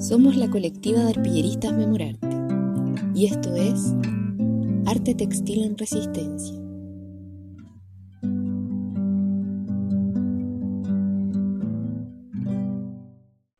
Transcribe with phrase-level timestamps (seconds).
[0.00, 2.28] Somos la colectiva de arpilleristas Memorarte
[3.16, 3.94] y esto es
[4.86, 6.56] Arte Textil en Resistencia.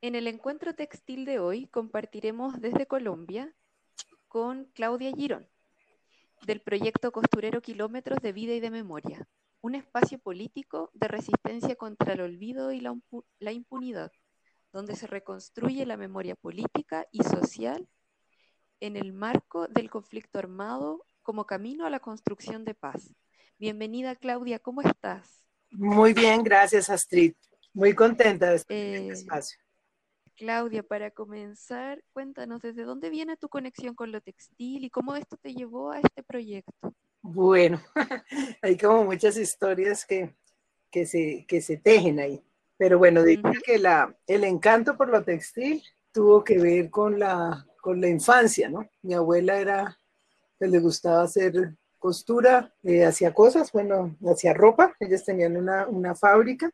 [0.00, 3.52] En el encuentro textil de hoy compartiremos desde Colombia
[4.28, 5.48] con Claudia Girón,
[6.46, 9.28] del proyecto Costurero Kilómetros de Vida y de Memoria,
[9.60, 14.12] un espacio político de resistencia contra el olvido y la, impunidad,
[14.72, 17.88] donde se reconstruye la memoria política y social
[18.80, 23.14] en el marco del conflicto armado como camino a la construcción de paz.
[23.58, 25.44] Bienvenida Claudia, ¿cómo estás?
[25.70, 27.34] Muy bien, gracias Astrid.
[27.72, 29.58] Muy contenta de estar en este eh, espacio.
[30.36, 35.36] Claudia, para comenzar, cuéntanos desde dónde viene tu conexión con lo textil y cómo esto
[35.36, 36.94] te llevó a este proyecto.
[37.20, 37.82] Bueno,
[38.62, 40.36] hay como muchas historias que,
[40.90, 42.42] que, se, que se tejen ahí.
[42.78, 47.66] Pero bueno, diría que la, el encanto por lo textil tuvo que ver con la,
[47.80, 48.88] con la infancia, ¿no?
[49.02, 49.98] Mi abuela era,
[50.58, 56.14] pues, le gustaba hacer costura, eh, hacía cosas, bueno, hacía ropa, ellas tenían una, una
[56.14, 56.70] fábrica,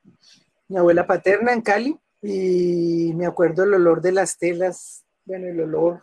[0.68, 5.60] mi abuela paterna en Cali, y me acuerdo el olor de las telas, bueno, el
[5.60, 6.02] olor.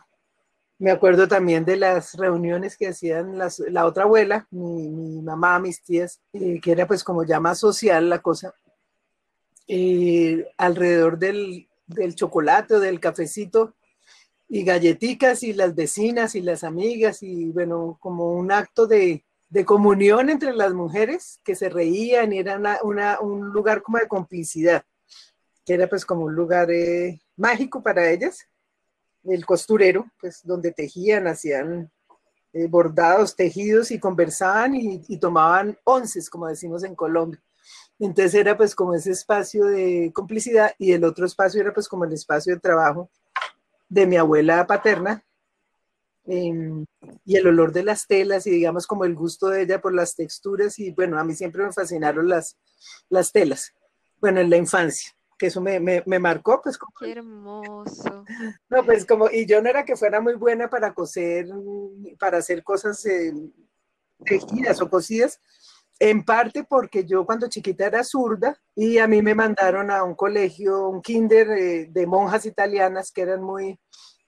[0.78, 6.20] Me acuerdo también de las reuniones que hacían la otra abuela, mi, mamá, mis tías,
[6.32, 8.52] eh, que era pues como ya más social la cosa,
[9.68, 11.68] eh, alrededor del,
[12.14, 13.74] chocolate o del cafecito
[14.48, 19.24] y galletitas y las vecinas y las amigas y bueno, como un acto de,
[19.66, 24.82] comunión entre las mujeres que se reían y era una, un lugar como de complicidad
[25.64, 28.46] que era pues como un lugar eh, mágico para ellas,
[29.24, 31.90] el costurero, pues donde tejían, hacían
[32.52, 37.40] eh, bordados, tejidos y conversaban y, tomaban onces, como decimos en Colombia.
[37.98, 42.04] Entonces era pues como ese espacio de complicidad y el otro espacio era pues como
[42.04, 43.10] el espacio de trabajo
[43.88, 45.22] de mi abuela paterna
[46.24, 46.84] em,
[47.24, 50.16] y el olor de las telas y digamos como el gusto de ella por las
[50.16, 52.56] texturas y bueno, a mí siempre me fascinaron las,
[53.08, 53.72] las telas,
[54.20, 55.12] bueno, en la infancia
[55.42, 56.92] que eso me, me, marcó, pues como...
[57.00, 58.24] Qué hermoso.
[58.68, 61.48] No, pues como, y yo no era que fuera muy buena para coser,
[62.16, 63.34] para hacer cosas eh,
[64.24, 65.40] tejidas o cosidas,
[66.04, 70.16] en parte porque yo cuando chiquita era zurda y a mí me mandaron a un
[70.16, 73.78] colegio, un kinder eh, de monjas italianas que eran muy,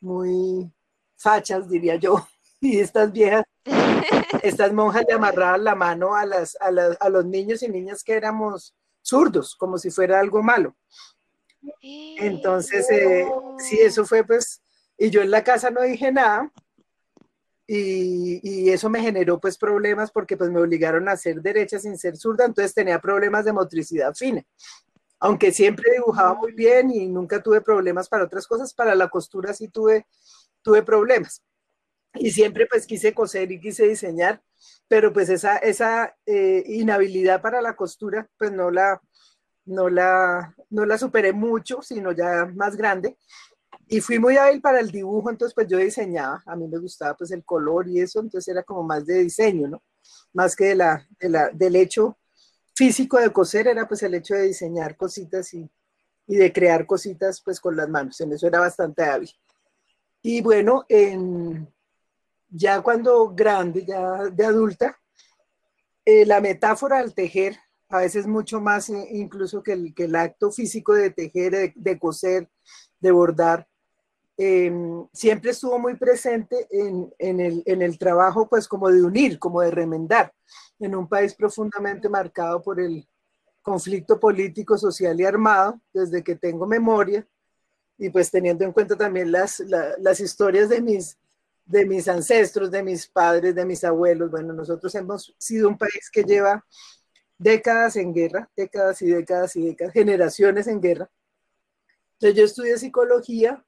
[0.00, 0.72] muy
[1.16, 2.28] fachas, diría yo,
[2.60, 3.44] y estas viejas,
[4.44, 8.04] estas monjas le amarraban la mano a, las, a, las, a los niños y niñas
[8.04, 10.76] que éramos zurdos, como si fuera algo malo.
[11.82, 13.26] Entonces, eh,
[13.58, 14.62] sí, eso fue pues,
[14.96, 16.52] y yo en la casa no dije nada,
[17.66, 21.96] y, y, eso me generó pues problemas porque pues me obligaron a hacer derecha sin
[21.96, 24.44] ser zurda, entonces tenía problemas de motricidad fina.
[25.18, 29.54] Aunque siempre dibujaba muy bien y nunca tuve problemas para otras cosas, para la costura
[29.54, 30.06] sí tuve,
[30.62, 31.42] tuve problemas.
[32.14, 34.42] Y siempre pues quise coser y quise diseñar,
[34.86, 39.00] pero pues esa, esa eh, inhabilidad para la costura, pues no la,
[39.64, 43.16] no la, no la superé mucho, sino ya más grande.
[43.88, 47.14] Y fui muy hábil para el dibujo, entonces pues yo diseñaba, a mí me gustaba
[47.14, 49.82] pues el color y eso, entonces era como más de diseño, ¿no?
[50.32, 52.18] Más que de la, de la, del hecho
[52.74, 55.70] físico de coser, era pues el hecho de diseñar cositas y,
[56.26, 59.30] y de crear cositas pues con las manos, en eso era bastante hábil.
[60.22, 61.68] Y bueno, en,
[62.48, 64.98] ya cuando grande, ya de adulta,
[66.04, 67.56] eh, la metáfora al tejer,
[67.88, 71.98] a veces mucho más eh, incluso que el, que el, acto físico de tejer, de,
[71.98, 72.48] coser,
[73.00, 73.68] de bordar,
[74.36, 79.38] em, siempre estuvo muy presente en, en, el, en, el, trabajo, pues como de unir,
[79.38, 80.32] como de remendar,
[80.78, 83.06] en un país profundamente marcado por el
[83.62, 87.26] conflicto político, social y armado, desde que tengo memoria,
[87.96, 91.16] y pues teniendo en cuenta también las, las historias de mis
[91.64, 94.30] de mis ancestros, de mis padres, de mis abuelos.
[94.30, 96.64] Bueno, nosotros hemos sido un país que lleva
[97.38, 101.10] décadas en guerra, décadas y décadas y décadas, generaciones en guerra.
[102.14, 103.64] Entonces yo estudié psicología,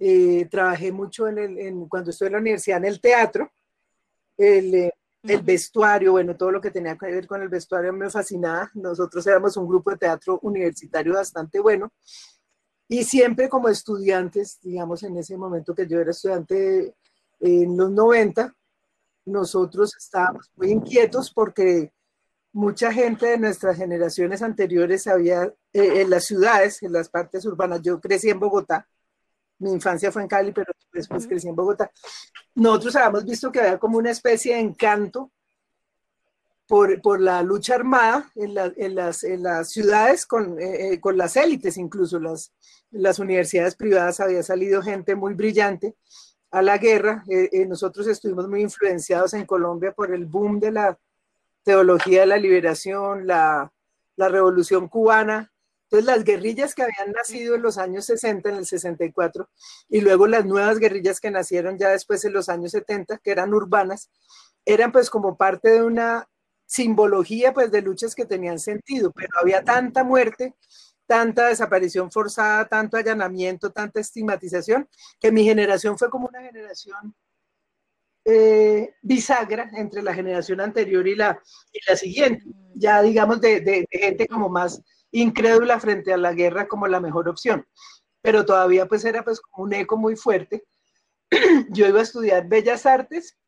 [0.00, 3.52] eh, trabajé mucho en el, cuando estuve en la universidad en el teatro,
[4.36, 8.08] el, eh, el vestuario, bueno, todo lo que tenía que ver con el vestuario me
[8.08, 8.70] fascinaba.
[8.74, 11.92] Nosotros éramos un grupo de teatro universitario bastante bueno.
[12.88, 16.94] Y siempre como estudiantes, digamos, en ese momento que yo era estudiante
[17.38, 18.54] en los 90,
[19.26, 21.92] nosotros estábamos muy inquietos porque
[22.52, 27.82] mucha gente de nuestras generaciones anteriores había, eh, en las ciudades, en las partes urbanas,
[27.82, 28.88] yo crecí en Bogotá,
[29.60, 31.90] mi infancia fue en Cali, pero después crecí en Bogotá,
[32.54, 35.30] nosotros habíamos visto que había como una especie de encanto
[36.66, 41.16] por, por la lucha armada en, en, las, en las, ciudades con, eh, eh, con,
[41.16, 42.52] las élites, incluso las,
[42.90, 44.20] las universidades privadas.
[44.20, 45.96] Había salido gente muy brillante
[46.52, 47.24] a la guerra.
[47.28, 50.98] Eh, nosotros estuvimos muy influenciados en Colombia por el boom de la
[51.64, 53.72] teología de la liberación, la,
[54.14, 55.52] la revolución cubana,
[55.90, 59.48] entonces, las guerrillas que habían nacido en los años 60, en el 64,
[59.88, 63.52] y luego las nuevas guerrillas que nacieron ya después en los años 70, que eran
[63.52, 64.08] urbanas,
[64.64, 66.28] eran pues como parte de una
[66.64, 70.54] simbología pues de luchas que tenían sentido, pero había tanta muerte,
[71.06, 74.88] tanta desaparición forzada, tanto allanamiento, tanta estigmatización,
[75.18, 77.16] que mi generación fue como una generación
[78.24, 81.42] eh, bisagra entre la generación anterior y la,
[81.72, 82.44] y la siguiente,
[82.74, 84.80] ya digamos de, de gente como más
[85.12, 87.66] incrédula frente a la guerra como la mejor opción.
[88.22, 90.64] Pero todavía pues era pues un eco muy fuerte.
[91.70, 93.38] Yo iba a estudiar Bellas Artes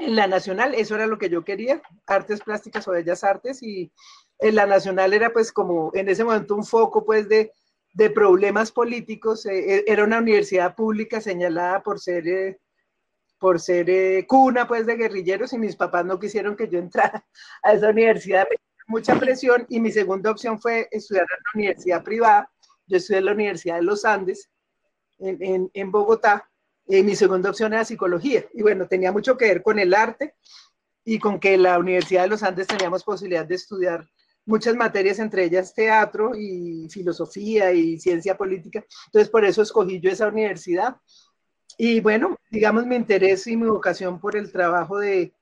[0.00, 3.92] en la Nacional, eso era lo que yo quería, artes plásticas o Bellas Artes, y
[4.38, 7.52] en la Nacional era pues como en ese momento un foco pues de,
[7.94, 12.28] de problemas políticos, eh, eh, era una universidad pública señalada por ser...
[12.28, 12.58] Eh,
[13.38, 17.22] por ser cuna pues de guerrilleros y mis papás no quisieron que yo entrara
[17.62, 18.46] a esa universidad,
[18.86, 22.50] mucha presión y mi segunda opción fue estudiar en la universidad privada.
[22.86, 24.50] Yo estudié en la Universidad de los Andes,
[25.18, 26.48] en, en, Bogotá,
[26.86, 28.44] y mi segunda opción era psicología.
[28.54, 30.34] Y bueno, tenía mucho que ver con el arte
[31.04, 34.06] y con que la Universidad de los Andes teníamos posibilidad de estudiar
[34.44, 38.84] muchas materias, entre ellas teatro y filosofía y ciencia política.
[39.06, 40.96] Entonces, por eso escogí yo esa universidad.
[41.76, 45.34] Y bueno, digamos, mi interés y mi vocación por el trabajo de,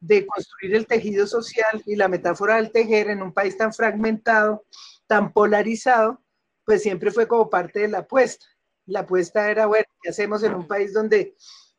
[0.00, 4.64] de construir el tejido social y la metáfora del tejer en un país tan fragmentado,
[5.06, 6.22] tan polarizado,
[6.64, 8.46] pues siempre fue como parte de la apuesta.
[8.86, 11.34] La apuesta era, bueno, ¿qué hacemos en un país donde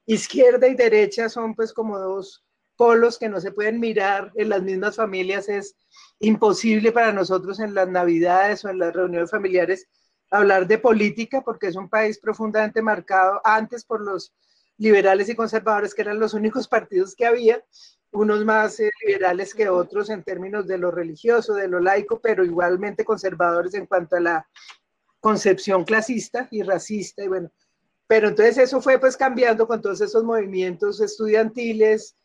[0.06, 2.44] izquierda y derecha son pues como dos
[2.76, 5.48] polos que no se pueden mirar en las mismas familias?
[5.48, 5.76] Es
[6.20, 9.88] imposible para nosotros en las navidades o en las reuniones familiares
[10.32, 14.34] hablar de política porque es un país profundamente marcado antes por los
[14.78, 17.64] liberales y conservadores, que eran los únicos partidos que había,
[18.12, 22.44] unos más eh, liberales que otros en términos de lo religioso, de lo laico, pero
[22.44, 24.48] igualmente conservadores en cuanto a la
[25.20, 27.24] concepción clasista y racista.
[27.24, 27.52] Y bueno,
[28.08, 32.16] pero entonces eso fue pues cambiando con todos esos movimientos estudiantiles,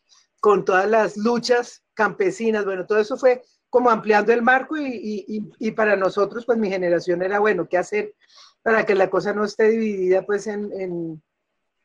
[0.40, 5.50] con todas las luchas campesinas, bueno, todo eso fue como ampliando el marco y, y,
[5.58, 8.14] y para nosotros, pues mi generación era, bueno, ¿qué hacer
[8.64, 11.22] para que la cosa no esté dividida pues en, en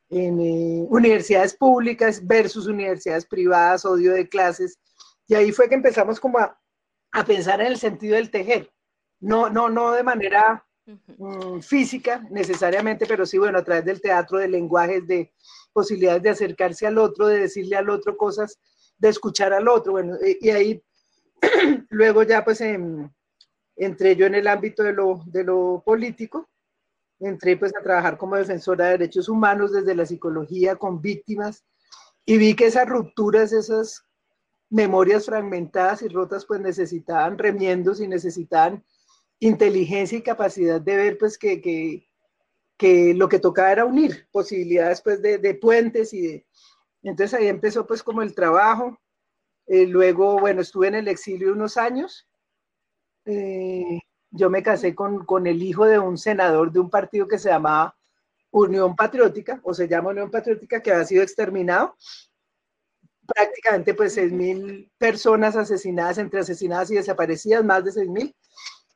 [0.10, 4.80] en eh, universidades públicas versus universidades privadas, odio de clases.
[5.28, 6.60] Y ahí fue que empezamos como a,
[7.12, 8.72] a pensar en el sentido del tejer.
[9.20, 14.40] No, no, no de manera mm, física necesariamente, pero sí, bueno, a través del teatro,
[14.40, 15.32] de lenguajes, de
[15.74, 18.60] posibilidades de acercarse al otro, de decirle al otro cosas,
[18.98, 19.92] de escuchar al otro.
[19.94, 20.84] Bueno, y, ahí
[21.90, 22.62] luego ya pues
[23.76, 26.50] entré yo en el ámbito de lo, de lo político
[27.20, 31.66] entré pues a trabajar como defensora de derechos humanos desde la psicología con víctimas
[32.26, 34.06] y vi que esas rupturas, esas
[34.70, 38.84] memorias fragmentadas y rotas pues necesitaban remiendos y necesitaban
[39.40, 42.08] inteligencia y capacidad de ver pues que, que,
[42.78, 46.46] que lo que tocaba era unir posibilidades pues de, de, puentes y de...
[47.02, 49.00] Entonces ahí empezó pues como el trabajo.
[49.68, 52.28] Eh, luego, bueno, estuve en el exilio unos años.
[53.26, 54.00] Eh,
[54.32, 57.50] yo me casé con, con, el hijo de un senador de un partido que se
[57.50, 57.96] llamaba
[58.52, 61.96] Unión Patriótica, o se llama Unión Patriótica, que ha sido exterminado.
[63.26, 68.36] Prácticamente pues seis mil personas asesinadas, entre asesinadas y desaparecidas, más de seis mil.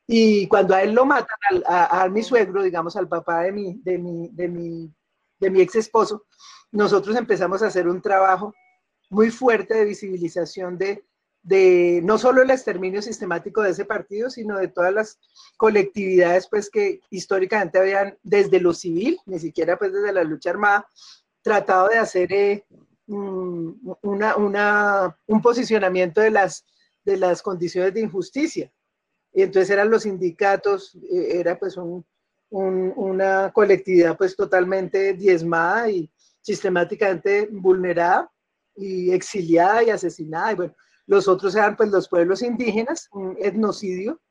[0.07, 1.27] Y cuando a él lo matan,
[1.65, 4.93] a, a, mi suegro, digamos, al papá de mi, de mi, de mi,
[5.39, 6.25] de mi ex esposo,
[6.71, 8.53] nosotros empezamos a hacer un trabajo
[9.09, 11.05] muy fuerte de visibilización de,
[11.43, 15.19] de no solo el exterminio sistemático de ese partido, sino de todas las
[15.57, 20.87] colectividades pues que históricamente habían desde lo civil, ni siquiera pues desde la lucha armada,
[21.41, 22.65] tratado de hacer eh,
[23.07, 23.71] mm,
[24.01, 26.65] una, una, un posicionamiento de las,
[27.03, 28.71] de las condiciones de injusticia.
[29.33, 32.05] Y entonces eran los sindicatos, eh, era pues un,
[32.51, 36.09] un, una colectividad pues totalmente diezmada y
[36.39, 38.31] sistemáticamente vulnerada
[38.75, 40.51] y exiliada y asesinada.
[40.53, 44.21] Y bueno, los otros eran pues los pueblos indígenas, un etnocidio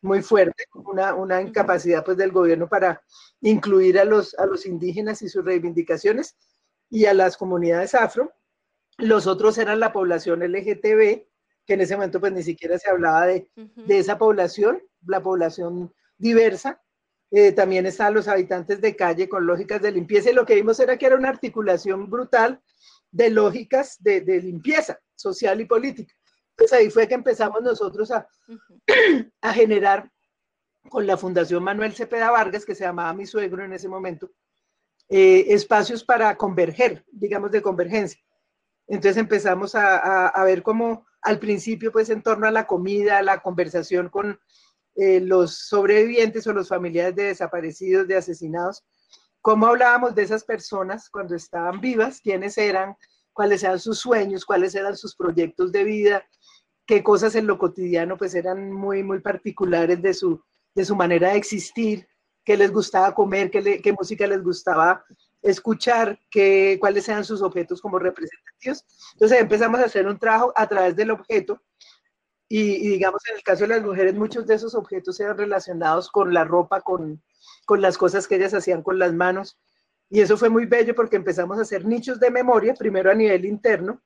[0.00, 3.02] muy fuerte, una, una incapacidad pues del gobierno para
[3.40, 6.36] incluir a los, a los indígenas y sus reivindicaciones
[6.88, 8.32] y a las comunidades afro.
[8.96, 11.26] Los otros eran la población LGTB,
[11.66, 15.92] que en ese momento pues ni siquiera se hablaba de, de esa población, la población
[16.16, 16.80] diversa.
[17.30, 20.80] Eh, también estaban los habitantes de calle con lógicas de limpieza y lo que vimos
[20.80, 22.62] era que era una articulación brutal
[23.10, 26.14] de lógicas de, de limpieza social y política.
[26.56, 28.28] Pues ahí fue que empezamos nosotros a,
[29.40, 30.10] a generar
[30.88, 34.30] con la Fundación Manuel Cepeda Vargas, que se llamaba mi suegro en ese momento,
[35.08, 38.20] eh, espacios para converger, digamos, de convergencia.
[38.86, 43.40] Entonces empezamos a, a, ver cómo al principio, pues en torno a la comida, la
[43.40, 44.40] conversación con
[44.94, 48.84] eh, los sobrevivientes o los familiares de desaparecidos, de asesinados,
[49.40, 52.96] cómo hablábamos de esas personas cuando estaban vivas, quiénes eran,
[53.32, 56.26] cuáles eran sus sueños, cuáles eran sus proyectos de vida,
[56.86, 60.42] qué cosas en lo cotidiano pues eran muy, muy particulares de su,
[60.74, 62.08] de su manera de existir,
[62.44, 65.04] qué les gustaba comer, qué, qué música les gustaba
[65.42, 68.84] escuchar, qué, cuáles eran sus objetos como representativos.
[69.12, 71.62] Entonces empezamos a hacer un trabajo a través del objeto
[72.48, 76.32] y, digamos en el caso de las mujeres muchos de esos objetos eran relacionados con
[76.32, 77.22] la ropa, con,
[77.66, 79.58] con las cosas que ellas hacían con las manos.
[80.10, 83.44] Y eso fue muy bello porque empezamos a hacer nichos de memoria, primero a nivel
[83.44, 84.02] interno,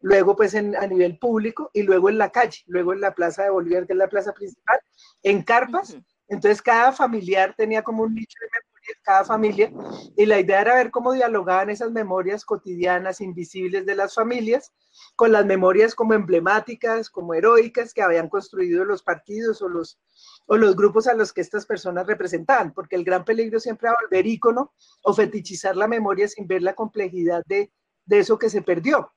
[0.00, 3.44] luego pues en, a nivel público y luego en la calle, luego en la Plaza
[3.44, 4.78] de Bolívar, que es la plaza principal,
[5.22, 5.96] en carpas.
[6.28, 9.72] Entonces cada familiar tenía como un nicho de memoria, cada familia,
[10.16, 14.72] y la idea era ver cómo dialogaban esas memorias cotidianas, invisibles de las familias,
[15.14, 19.98] con las memorias como emblemáticas, como heroicas que habían construido los partidos o los,
[20.46, 23.96] o los grupos a los que estas personas representaban, porque el gran peligro siempre era
[24.00, 27.72] volver ícono o fetichizar la memoria sin ver la complejidad de,
[28.04, 29.12] de eso que se perdió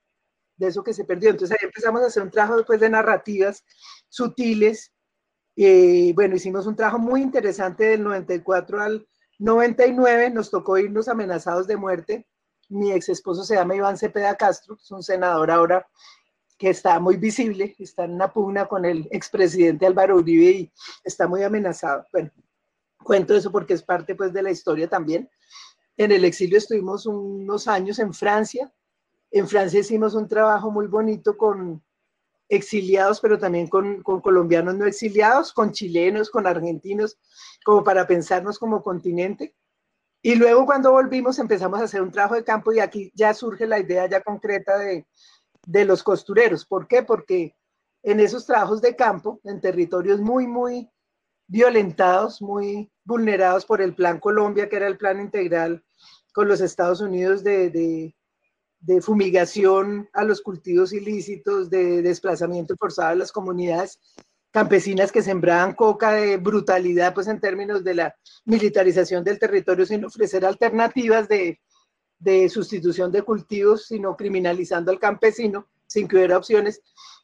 [0.60, 1.30] de eso que se perdió.
[1.32, 3.64] Entonces ahí empezamos a hacer un trabajo después de narrativas
[4.10, 4.92] sutiles.
[5.56, 9.08] y bueno, hicimos un trabajo muy interesante del 94 al
[9.40, 12.28] 99, nos tocó irnos amenazados de muerte.
[12.68, 15.88] Mi ex esposo se llama Iván Cepeda Castro, es un senador ahora
[16.58, 20.74] que está muy visible, está en una pugna con el expresidente Álvaro Uribe y
[21.06, 22.06] está muy amenazado.
[22.12, 22.30] Bueno,
[23.02, 25.30] cuento eso porque es parte pues de la historia también.
[25.96, 28.72] En el exilio estuvimos unos años en Francia,
[29.32, 31.82] en Francia hicimos un trabajo muy bonito con
[32.50, 37.18] exiliados, pero también con, colombianos no exiliados, con chilenos, con argentinos,
[37.64, 39.56] como para pensarnos como continente.
[40.22, 43.68] Y luego cuando volvimos empezamos a hacer un trabajo de campo y aquí ya surge
[43.68, 45.06] la idea ya concreta de,
[45.66, 46.66] de los costureros.
[46.66, 47.04] ¿Por qué?
[47.04, 47.56] Porque
[48.04, 50.90] en esos trabajos de campo, en territorios muy, muy
[51.48, 55.84] violentados, muy vulnerados por el Plan Colombia, que era el plan integral
[56.34, 58.16] con los Estados Unidos de, de
[59.02, 64.00] fumigación a los cultivos ilícitos, de desplazamiento forzado a las comunidades
[64.52, 70.04] campesinas que sembraban coca, de brutalidad, pues en términos de la militarización del territorio, sin
[70.06, 71.60] ofrecer alternativas de,
[72.18, 76.82] de sustitución de cultivos, sino criminalizando al campesino, sin que hubiera opciones.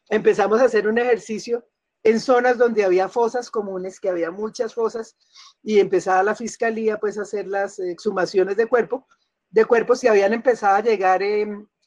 [0.08, 1.66] Empezamos a hacer un ejercicio
[2.04, 5.16] en zonas donde había fosas comunes, que había muchas fosas,
[5.62, 9.06] y empezaba la fiscalía pues a hacer las exhumaciones de cuerpo,
[9.50, 11.22] de cuerpos que habían empezado a llegar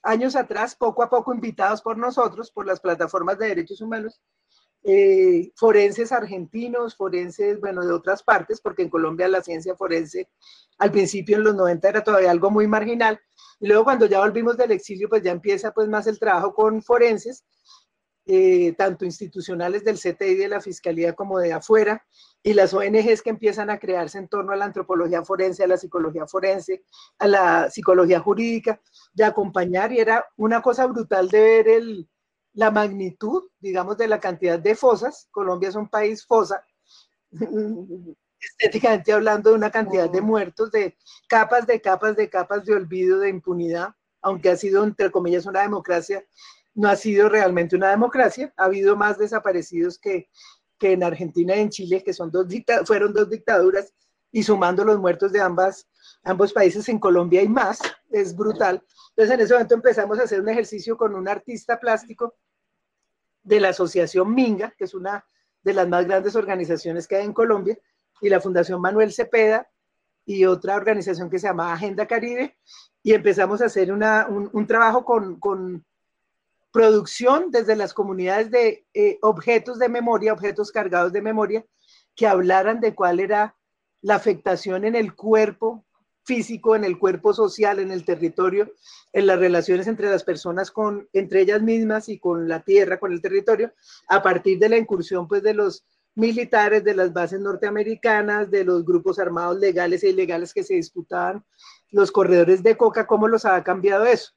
[0.04, 4.22] años atrás, poco a poco invitados por nosotros, por las plataformas de derechos humanos,
[4.84, 10.30] eh, forenses argentinos, forenses, bueno, de otras partes, porque en Colombia la ciencia forense
[10.78, 13.20] al principio en los 90 era todavía algo muy marginal,
[13.60, 16.82] y luego cuando ya volvimos del exilio, pues ya empieza pues más el trabajo con
[16.82, 17.44] forenses,
[18.26, 22.06] eh, tanto institucionales del CTI de la Fiscalía como de afuera,
[22.44, 25.78] y las ONGs que empiezan a crearse en torno a la antropología forense, a la
[25.78, 26.84] psicología forense,
[27.18, 28.82] a la psicología jurídica,
[29.14, 32.10] de acompañar, y era una cosa brutal de ver el,
[32.54, 35.28] la magnitud, digamos, de la cantidad de fosas.
[35.32, 36.64] Colombia es un país fosa,
[38.40, 40.98] estéticamente hablando de una cantidad de muertos, de
[41.28, 43.90] capas, de capas, de capas de olvido, de impunidad,
[44.22, 46.24] aunque ha sido, entre comillas, una democracia
[46.80, 48.54] no ha sido realmente una democracia.
[48.56, 50.30] Ha habido más desaparecidos que,
[50.78, 52.48] que en Argentina y en Chile, que son dos
[52.86, 53.94] fueron dos dictaduras,
[54.32, 55.90] y sumando los muertos de ambas,
[56.24, 57.80] ambos países, en Colombia y más,
[58.12, 58.82] es brutal.
[59.10, 62.36] Entonces en ese momento empezamos a hacer un ejercicio con un artista plástico
[63.44, 65.26] de la Asociación Minga, que es una
[65.62, 67.78] de las más grandes organizaciones que hay en Colombia,
[68.22, 69.70] y la Fundación Manuel Cepeda,
[70.26, 72.58] y otra organización que se llama Agenda Caribe,
[73.04, 75.84] y empezamos a hacer una, un, un, trabajo con, con
[76.72, 81.66] producción desde las comunidades de eh, objetos de memoria, objetos cargados de memoria,
[82.16, 83.56] que hablaran de cuál era
[84.02, 85.86] la afectación en el cuerpo
[86.24, 88.72] físico, en el cuerpo social, en el territorio,
[89.14, 93.12] en las relaciones entre las personas con, entre ellas mismas y con la tierra, con
[93.12, 93.74] el territorio,
[94.08, 98.86] a partir de la incursión pues de los militares, de las bases norteamericanas, de los
[98.86, 101.44] grupos armados legales e ilegales que se disputaban,
[101.90, 104.34] los corredores de coca, cómo los ha cambiado eso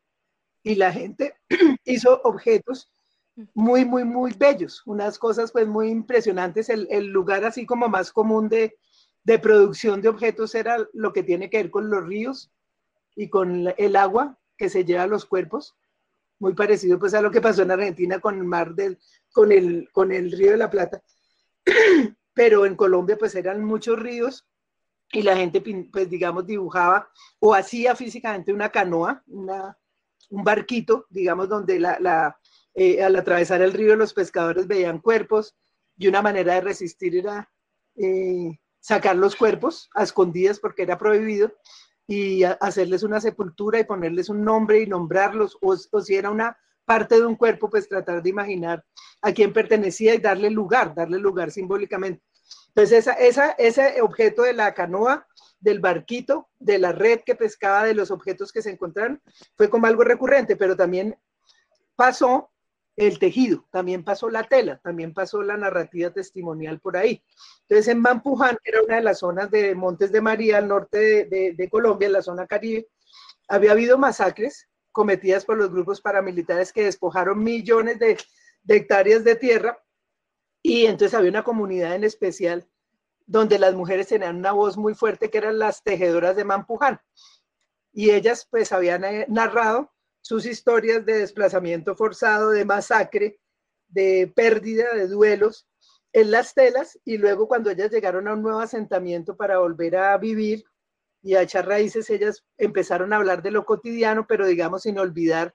[0.63, 1.35] y la gente
[1.85, 2.91] hizo objetos
[3.55, 6.69] muy, muy, muy bellos, unas cosas pues muy impresionantes.
[6.69, 8.77] El, el lugar así como más común de,
[9.25, 12.53] de, producción de objetos era lo que tiene que ver con los ríos
[13.17, 15.75] y con el agua que se lleva a los cuerpos.
[16.39, 18.99] muy parecido pues a lo que pasó en Argentina con el mar del,
[19.33, 21.03] con el, con el río de la Plata.
[22.35, 24.47] Pero en Colombia pues eran muchos ríos
[25.11, 29.77] y la gente pues digamos dibujaba o hacía físicamente una canoa, una,
[30.31, 32.37] un barquito, digamos, donde la, la
[32.75, 35.55] eh, al atravesar el río los pescadores veían cuerpos
[35.99, 37.51] y una manera de resistir era
[37.97, 41.53] eh, sacar los cuerpos a escondidas porque era prohibido
[42.07, 47.15] y hacerles una sepultura y ponerles un nombre y nombrarlos, o, si era una parte
[47.15, 48.85] de un cuerpo, pues tratar de imaginar
[49.21, 52.23] a quién pertenecía y darle lugar, darle lugar simbólicamente.
[52.69, 55.27] Entonces, esa, esa, ese objeto de la canoa,
[55.61, 59.23] del barquito, de la red que pescaba, de los objetos que se encontraron,
[59.57, 61.17] fue como algo recurrente, pero también
[61.95, 62.51] pasó
[62.97, 67.23] el tejido, también pasó la tela, también pasó la narrativa testimonial por ahí.
[67.63, 71.25] Entonces, en Mampuján, que era una de las zonas de Montes de María, al norte
[71.27, 72.89] de, Colombia, en la zona caribe,
[73.49, 78.19] había habido masacres cometidas por los grupos paramilitares que despojaron millones de,
[78.63, 79.79] de hectáreas de tierra
[80.63, 82.69] y entonces había una comunidad en especial
[83.27, 87.01] donde las mujeres tenían una voz muy fuerte que eran las tejedoras de Mampuján.
[87.93, 93.41] Y ellas pues habían eh, narrado sus historias de desplazamiento forzado, de masacre,
[93.89, 95.67] de pérdida, de duelos
[96.13, 100.17] en las telas y luego cuando ellas llegaron a un nuevo asentamiento para volver a
[100.19, 100.65] vivir
[101.23, 105.55] y a echar raíces, ellas empezaron a hablar de lo cotidiano, pero digamos sin olvidar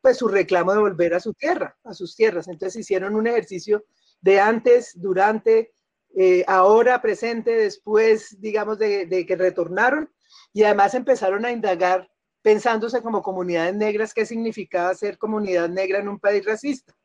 [0.00, 2.48] pues su reclamo de volver a su tierra, a sus tierras.
[2.48, 3.84] Entonces hicieron un ejercicio
[4.24, 5.74] de antes, durante,
[6.16, 10.10] eh, ahora, presente, después, digamos, de, que retornaron
[10.54, 12.08] y además empezaron a indagar
[12.40, 16.96] pensándose como comunidades negras, qué significaba ser comunidad negra en un país racista,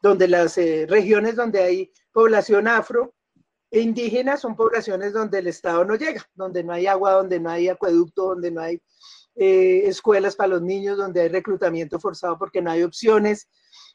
[0.00, 3.14] donde las eh, regiones donde hay población afro
[3.72, 7.50] e indígena son poblaciones donde el Estado no llega, donde no hay agua, donde no
[7.50, 8.80] hay acueducto, donde no hay
[9.34, 13.48] eh, escuelas para los niños, donde hay reclutamiento forzado porque no hay opciones.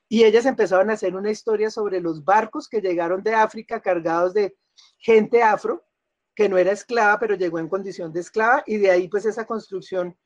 [0.07, 4.33] Y ellas empezaron a hacer una historia sobre los barcos que llegaron de África cargados
[4.33, 4.55] de
[4.97, 5.85] gente afro,
[6.35, 9.45] que no era esclava, pero llegó en condición de esclava, y de ahí pues esa
[9.45, 10.17] construcción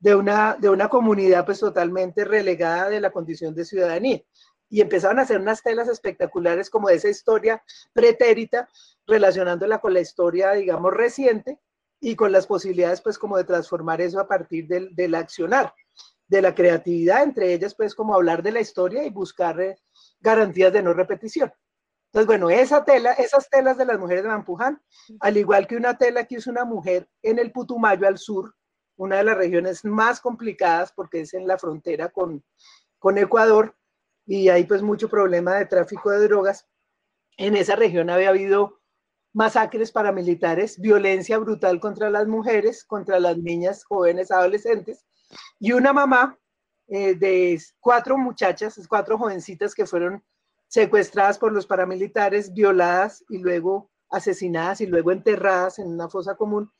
[0.00, 4.22] de una, de una comunidad pues totalmente relegada de la condición de ciudadanía.
[4.68, 8.68] Y empezaron a hacer unas telas espectaculares como esa historia pretérita,
[9.06, 11.60] relacionándola con la historia, digamos, reciente
[12.00, 15.72] y con las posibilidades pues como de transformar eso a partir del, del accionar,
[16.32, 19.76] de la creatividad, entre ellas pues como hablar de la historia y buscar eh,
[20.18, 21.52] garantías de no repetición.
[22.06, 24.82] Entonces, bueno, esa tela, esas telas de las mujeres de Mampuján,
[25.20, 28.54] al igual que una tela que hizo una mujer en el Putumayo al sur,
[28.96, 32.42] una de las regiones más complicadas porque es en la frontera con,
[32.98, 33.76] con Ecuador
[34.24, 36.66] y hay pues mucho problema de tráfico de drogas.
[37.36, 38.80] En esa región había habido
[39.34, 45.04] masacres paramilitares, violencia brutal contra las mujeres, contra las niñas, jóvenes, adolescentes,
[45.58, 46.38] y una mamá
[46.88, 50.22] eh, de cuatro muchachas, cuatro jovencitas que fueron
[50.68, 56.70] secuestradas por los paramilitares, violadas y luego asesinadas y luego enterradas en una fosa común.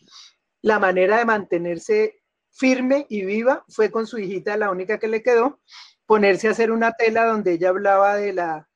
[0.61, 5.23] La manera de mantenerse firme y viva fue con su hijita, la única que le
[5.23, 5.61] quedó,
[6.07, 8.69] ponerse a hacer una tela donde ella hablaba de la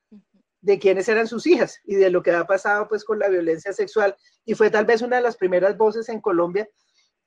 [0.61, 3.73] de quiénes eran sus hijas y de lo que había pasado pues con la violencia
[3.73, 4.15] sexual.
[4.43, 6.67] Y fue tal vez una de las primeras voces en Colombia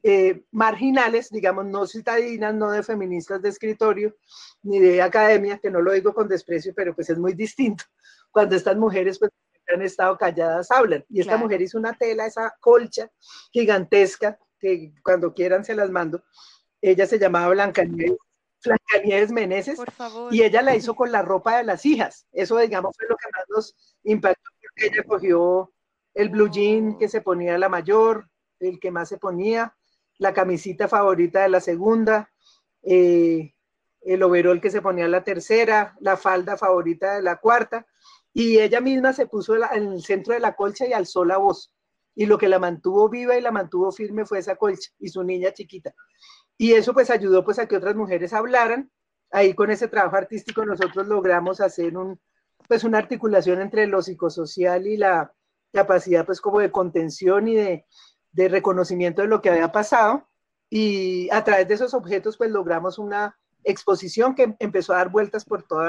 [0.02, 4.16] eh, marginales, digamos, no citadinas, no de feministas de escritorio,
[4.62, 7.84] ni de academia, que no lo digo con desprecio, pero pues es muy distinto.
[8.30, 9.30] Cuando estas mujeres pues
[9.74, 11.04] han estado calladas hablan.
[11.08, 13.10] Y esta mujer hizo una tela, esa colcha
[13.52, 16.22] gigantesca, que cuando quieran se las mando.
[16.80, 18.18] Ella se llamaba Blancanieves,
[18.64, 19.78] Blancanieves Meneses,
[20.30, 22.26] y ella la hizo con la ropa de las hijas.
[22.32, 25.72] Eso, digamos, fue lo que más nos impactó, porque ella cogió
[26.14, 29.74] el blue jean que se ponía la mayor, el que más se ponía,
[30.20, 32.30] la camisita favorita de la segunda,
[32.82, 33.54] eh,
[34.02, 37.86] el overol que se ponía la tercera, la falda favorita de la cuarta,
[38.32, 41.74] y ella misma se puso en el centro de la colcha y alzó la voz
[42.14, 45.24] y lo que la mantuvo viva y la mantuvo firme fue esa colcha y su
[45.24, 45.94] niña chiquita.
[46.58, 48.90] Y eso pues ayudó pues a que otras mujeres hablaran.
[49.30, 52.20] Ahí con ese trabajo artístico nosotros logramos hacer un,
[52.68, 55.32] pues una articulación entre lo psicosocial y la
[55.72, 57.86] capacidad pues como de contención y de,
[58.32, 60.28] de reconocimiento de lo que había pasado.
[60.68, 65.44] Y a través de esos objetos pues logramos una exposición que empezó a dar vueltas
[65.44, 65.82] por todo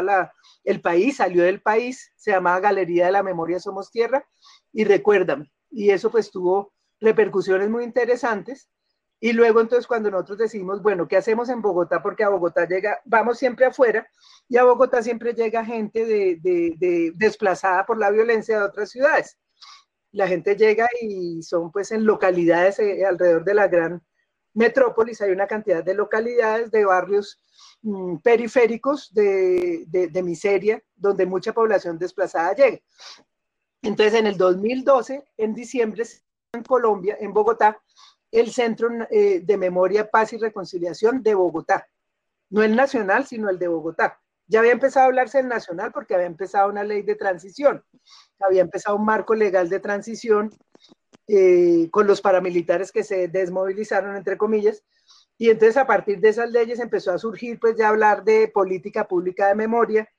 [0.64, 4.26] el país, salió del país, se llamaba Galería de la Memoria Somos Tierra
[4.74, 8.70] y recuérdame, y eso pues tuvo repercusiones muy interesantes.
[9.24, 12.02] Y luego entonces cuando nosotros decimos, bueno, ¿qué hacemos en Bogotá?
[12.02, 14.08] Porque a Bogotá llega, vamos siempre afuera
[14.50, 19.38] y a Bogotá siempre llega gente de, desplazada por la violencia de otras ciudades.
[20.12, 24.02] La gente llega y son pues en localidades eh, alrededor de la gran
[24.54, 27.42] metrópolis hay una cantidad de localidades, de barrios
[27.82, 32.80] mm, periféricos de, de, miseria, donde mucha población desplazada llega.
[33.82, 36.04] Entonces, en el 2012, en diciembre,
[36.54, 37.82] en Colombia, en Bogotá,
[38.32, 41.88] el Centro eh, de Memoria, Paz y Reconciliación de Bogotá.
[42.50, 44.22] No el nacional, sino el de Bogotá.
[44.48, 47.84] Ya había empezado a hablarse del nacional porque había empezado una ley de transición,
[48.40, 50.50] había empezado un marco legal de transición
[51.28, 54.84] eh, con los paramilitares que se desmovilizaron, entre comillas,
[55.38, 59.08] y entonces a partir de esas leyes empezó a surgir pues ya hablar de política
[59.08, 60.10] pública de memoria,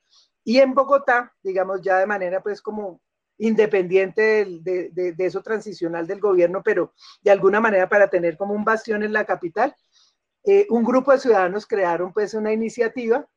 [0.43, 3.01] y en Bogotá, digamos ya de manera pues como
[3.37, 8.63] independiente de, de, eso transicional del gobierno, pero de alguna manera para tener como un
[8.63, 9.75] bastión en la capital,
[10.45, 13.27] eh, un grupo de ciudadanos crearon pues una iniciativa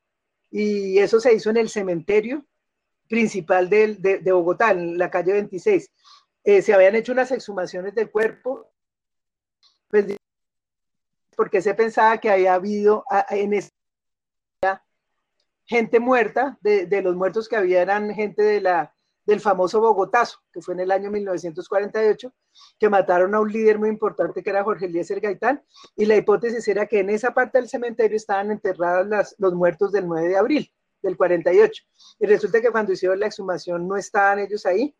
[0.50, 2.44] y eso se hizo en el cementerio
[3.08, 5.90] principal de, de Bogotá, en la calle 26.
[6.44, 8.70] Eh, se habían hecho unas exhumaciones del cuerpo,
[9.88, 10.16] pues
[11.36, 13.70] porque se pensaba que había habido en esa
[15.66, 18.95] gente muerta, de, de, los muertos que había eran gente de la,
[19.26, 22.32] del famoso Bogotazo, que fue en el año 1948,
[22.78, 25.62] que mataron a un líder muy importante que era Jorge Eliezer Gaitán,
[25.96, 29.90] y la hipótesis era que en esa parte del cementerio estaban enterrados las, los muertos
[29.92, 31.82] del 9 de abril del 48.
[32.20, 34.94] Y resulta que cuando hicieron la exhumación no estaban ellos ahí,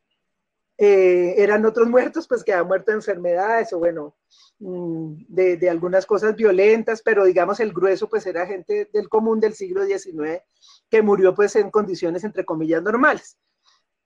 [0.79, 4.15] eh, eran otros muertos, pues que habían muerto de enfermedades o bueno,
[4.59, 9.41] mm, de, de, algunas cosas violentas, pero digamos el grueso pues era gente del común
[9.41, 10.43] del siglo XIX
[10.91, 13.39] que murió pues en condiciones entre comillas normales.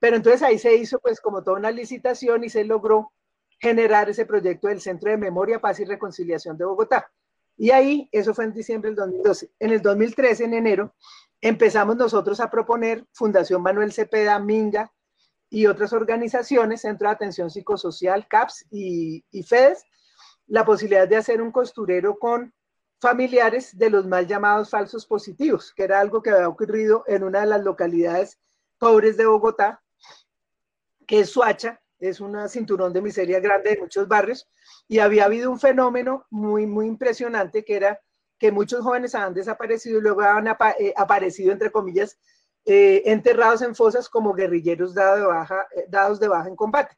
[0.01, 3.13] Pero entonces ahí se hizo pues como toda una licitación y se logró
[3.61, 7.13] generar ese proyecto del Centro de Memoria, Paz y Reconciliación de Bogotá.
[7.57, 9.51] Y ahí, eso fue en diciembre del 2012.
[9.59, 10.95] En el 2013, en enero,
[11.41, 14.91] empezamos nosotros a proponer Fundación Manuel Cepeda, Minga,
[15.51, 19.85] y otras organizaciones, Centro de Atención Psicosocial, CAPS y, FEDES,
[20.47, 22.55] la posibilidad de hacer un costurero con
[23.01, 27.41] familiares de los mal llamados falsos positivos, que era algo que había ocurrido en una
[27.41, 28.39] de las localidades
[28.79, 29.80] pobres de Bogotá,
[31.11, 34.49] que es Suacha, es un cinturón de miseria grande de muchos barrios,
[34.87, 38.01] y había habido un fenómeno muy, muy impresionante que era
[38.39, 42.17] que muchos jóvenes han desaparecido y luego han eh, aparecido, entre comillas,
[42.65, 46.97] eh, enterrados en fosas como guerrilleros dado de baja, eh, dados de baja en combate.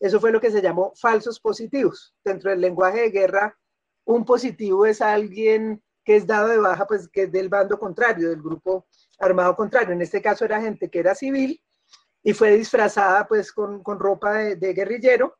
[0.00, 2.16] Eso fue lo que se llamó falsos positivos.
[2.24, 3.56] Dentro del lenguaje de guerra,
[4.04, 8.28] un positivo es alguien que es dado de baja, pues que es del bando contrario,
[8.28, 8.88] del grupo
[9.20, 9.92] armado contrario.
[9.92, 11.62] En este caso era gente que era civil
[12.22, 15.36] y fue disfrazada pues con, con ropa de, de, guerrillero,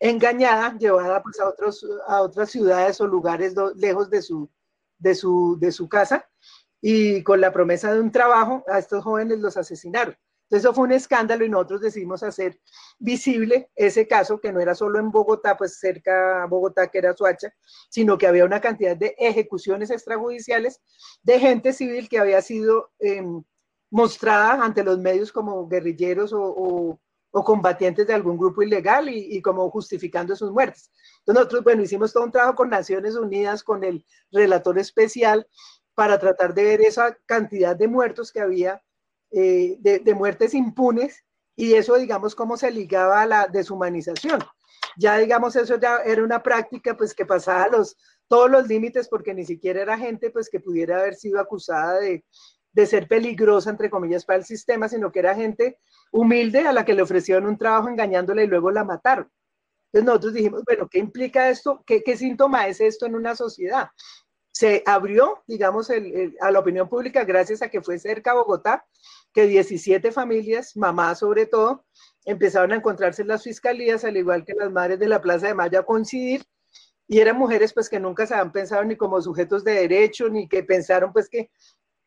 [0.00, 4.50] engañada, llevada pues a, otros, a otras ciudades o lugares lejos de su,
[4.98, 6.28] de, su, de su casa
[6.80, 10.16] y con la promesa de un trabajo, a estos jóvenes los asesinaron.
[10.52, 12.60] Entonces eso fue un escándalo y nosotros decidimos hacer
[12.98, 17.16] visible ese caso, que no era solo en Bogotá, pues cerca a Bogotá, que era
[17.16, 17.54] Suacha,
[17.88, 20.82] sino que había una cantidad de ejecuciones extrajudiciales
[21.22, 23.42] de gente civil que había sido em,
[23.92, 26.98] mostrada ante los medios como guerrilleros o,
[27.30, 30.90] combatientes de algún grupo ilegal y, y, como justificando sus muertes.
[31.20, 35.46] Entonces nosotros, bueno, hicimos todo un trabajo con Naciones Unidas, con el relator especial,
[35.94, 38.82] para tratar de ver esa cantidad de muertos que había,
[39.30, 41.24] eh, de, muertes impunes,
[41.56, 44.40] y eso, digamos, cómo se ligaba a la deshumanización.
[44.98, 47.96] Ya, digamos, eso ya era una práctica, pues, que pasaba los,
[48.28, 52.24] todos los límites, porque ni siquiera era gente, pues, que pudiera haber sido acusada de,
[52.72, 55.78] de ser peligrosa, entre comillas, para el sistema, sino que era gente
[56.10, 59.30] humilde a la que le ofrecieron un trabajo engañándola y luego la mataron.
[59.86, 61.82] Entonces nosotros dijimos, bueno, ¿qué implica esto?
[61.86, 63.90] ¿Qué, qué síntoma es esto en una sociedad?
[64.52, 68.86] se abrió, digamos, a la opinión pública gracias a que fue cerca a Bogotá,
[69.32, 71.84] que 17 familias, mamás sobre todo,
[72.24, 75.54] empezaron a encontrarse en las fiscalías, al igual que las madres de la Plaza de
[75.54, 76.44] Mayo, a coincidir,
[77.08, 80.46] y eran mujeres pues que nunca se habían pensado ni como sujetos de derecho, ni
[80.48, 81.50] que pensaron pues que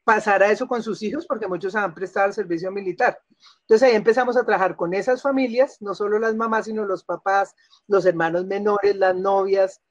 [0.05, 3.19] pasara eso con sus hijos, porque muchos han prestado el servicio militar.
[3.61, 7.55] Entonces ahí empezamos a trabajar con esas familias, no solo las mamás, sino los papás,
[7.87, 9.81] los hermanos menores, las novias,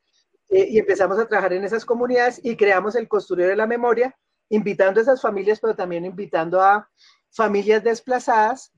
[0.48, 4.16] eh, y empezamos a trabajar en esas comunidades y creamos el costurero de la memoria,
[4.50, 6.88] invitando a esas familias, pero también invitando a
[7.30, 8.72] familias desplazadas,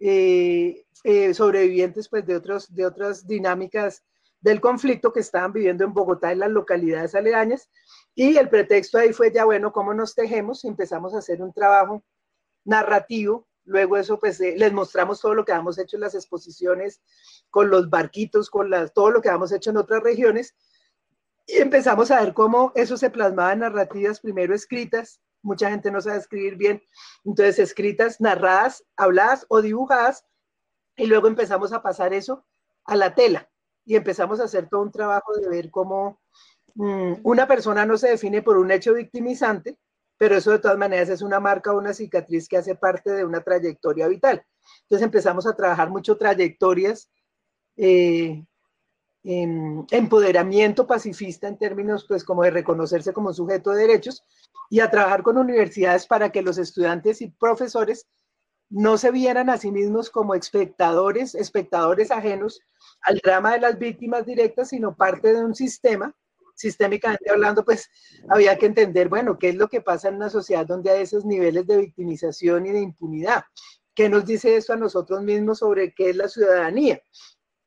[0.00, 4.02] eh, eh, sobrevivientes pues, de, otros, de otras dinámicas
[4.40, 7.70] del conflicto que estaban viviendo en Bogotá, en las localidades aledañas.
[8.14, 10.64] Y el pretexto ahí fue ya, bueno, ¿cómo nos tejemos?
[10.64, 12.04] Empezamos a hacer un trabajo
[12.64, 13.48] narrativo.
[13.64, 17.00] Luego eso, pues, les mostramos todo lo que hemos hecho en las exposiciones,
[17.48, 20.54] con los barquitos, con las, todo lo que hemos hecho en otras regiones.
[21.46, 26.00] Y empezamos a ver cómo eso se plasmaba en narrativas, primero escritas, mucha gente no
[26.00, 26.82] sabe escribir bien,
[27.24, 30.24] entonces escritas, narradas, habladas o dibujadas,
[30.96, 32.46] y luego empezamos a pasar eso
[32.84, 33.50] a la tela
[33.84, 36.21] y empezamos a hacer todo un trabajo de ver cómo
[36.74, 39.78] una persona no se define por un hecho victimizante,
[40.16, 43.24] pero eso de todas maneras es una marca o una cicatriz que hace parte de
[43.24, 44.44] una trayectoria vital.
[44.82, 47.10] Entonces empezamos a trabajar mucho trayectorias,
[47.76, 48.44] eh,
[49.24, 54.24] en empoderamiento pacifista en términos pues como de reconocerse como sujeto de derechos
[54.68, 58.08] y a trabajar con universidades para que los estudiantes y profesores
[58.68, 62.60] no se vieran a sí mismos como espectadores, espectadores ajenos
[63.02, 66.16] al drama de las víctimas directas, sino parte de un sistema,
[66.62, 67.90] sistémicamente hablando, pues
[68.28, 71.24] había que entender, bueno, qué es lo que pasa en una sociedad donde hay esos
[71.24, 73.44] niveles de victimización y de impunidad.
[73.94, 77.02] ¿Qué nos dice esto a nosotros mismos sobre qué es la ciudadanía?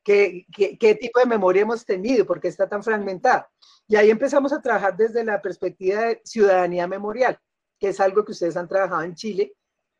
[0.04, 2.26] ¿Qué, qué, qué tipo de memoria hemos tenido?
[2.26, 3.50] ¿Por qué está tan fragmentada?
[3.88, 7.40] Y ahí empezamos a trabajar desde la perspectiva de ciudadanía memorial,
[7.80, 9.54] que es algo que ustedes han trabajado en Chile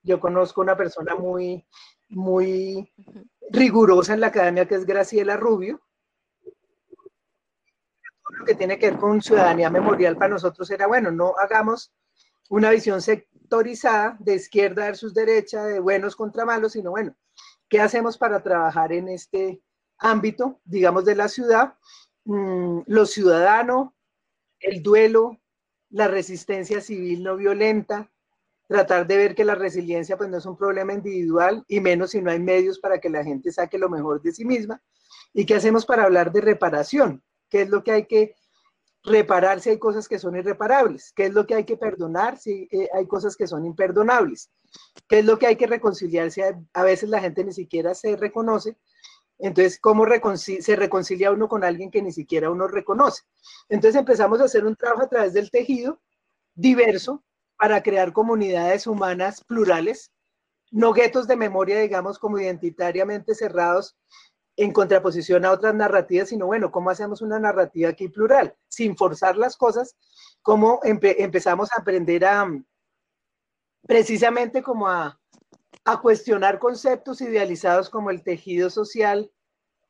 [0.06, 1.66] yo conozco una persona muy,
[2.10, 2.94] muy
[3.50, 5.82] rigurosa en la academia que es Graciela Rubio.
[8.30, 11.94] Lo que tiene que ver con ciudadanía memorial para nosotros era, bueno, no hagamos
[12.50, 17.16] una visión sectorizada de izquierda versus derecha, de buenos contra malos, sino bueno,
[17.70, 19.62] ¿qué hacemos para trabajar en este
[19.98, 21.76] ámbito, digamos, de la ciudad?
[22.26, 23.96] Mm, lo ciudadano,
[24.60, 25.40] el duelo,
[25.90, 28.12] la resistencia civil no violenta,
[28.68, 32.22] tratar de ver que la resiliencia pues no es un problema individual y menos si
[32.22, 34.82] no hay medios para que la gente saque lo mejor de sí misma.
[35.34, 37.24] ¿Y qué hacemos para hablar de reparación?
[37.50, 38.36] ¿Qué es lo que hay que
[39.04, 41.14] reparar si hay cosas que son irreparables?
[41.16, 44.50] ¿Qué es lo que hay que perdonar si eh, hay cosas que son imperdonables?
[45.08, 48.16] ¿Qué es lo que hay que reconciliar si a, veces la gente ni siquiera se
[48.16, 48.78] reconoce?
[49.38, 50.06] Entonces, ¿cómo
[50.38, 53.24] se reconcilia uno con alguien que ni siquiera uno reconoce?
[53.68, 56.00] Entonces empezamos a hacer un trabajo a través del tejido
[56.56, 57.22] diverso,
[57.58, 60.12] para crear comunidades humanas plurales,
[60.72, 63.96] no guetos de memoria, digamos, como identitariamente cerrados
[64.58, 68.56] en contraposición a otras narrativas, sino bueno, ¿cómo hacemos una narrativa aquí plural?
[68.68, 69.98] Sin forzar las cosas,
[70.42, 72.48] ¿cómo empezamos a aprender a
[73.88, 75.20] precisamente como a,
[75.84, 79.32] a cuestionar conceptos idealizados como el tejido social,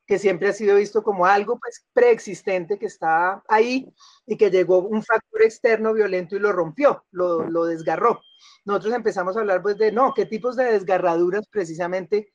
[0.05, 3.91] que siempre ha sido visto como algo pues, preexistente que estaba ahí
[4.25, 8.21] y que llegó un factor externo violento y lo rompió, lo, lo desgarró.
[8.65, 12.33] Nosotros empezamos a hablar pues de, no, qué tipos de desgarraduras precisamente